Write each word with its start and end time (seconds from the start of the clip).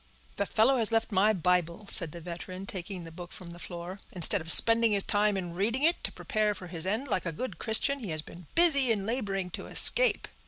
"The 0.37 0.47
fellow 0.47 0.77
has 0.79 0.91
left 0.91 1.11
my 1.11 1.31
Bible," 1.31 1.85
said 1.87 2.11
the 2.11 2.21
veteran, 2.21 2.65
taking 2.65 3.03
he 3.03 3.09
book 3.11 3.31
from 3.31 3.51
the 3.51 3.59
floor. 3.59 3.99
"Instead 4.11 4.41
of 4.41 4.51
spending 4.51 4.93
his 4.93 5.03
time 5.03 5.37
in 5.37 5.53
reading 5.53 5.83
it 5.83 6.03
to 6.05 6.11
prepare 6.11 6.55
for 6.55 6.65
his 6.65 6.87
end 6.87 7.07
like 7.07 7.27
a 7.27 7.31
good 7.31 7.59
Christian, 7.59 7.99
he 7.99 8.09
has 8.09 8.23
been 8.23 8.47
busy 8.55 8.91
in 8.91 9.05
laboring 9.05 9.51
to 9.51 9.67
escape." 9.67 10.27